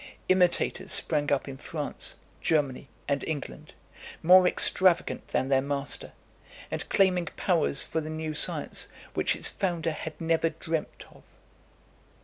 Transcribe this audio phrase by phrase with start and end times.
[0.29, 3.75] Imitators sprang up in France, Germany, and England,
[4.23, 6.11] more extravagant than their master,
[6.71, 11.21] and claiming powers for the new science which its founder had never dreamt of.